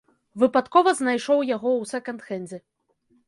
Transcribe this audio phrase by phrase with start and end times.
[0.43, 2.61] Выпадкова знайшоў яго ў сэканд-хэндзе.